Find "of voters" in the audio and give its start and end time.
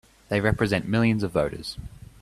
1.21-1.77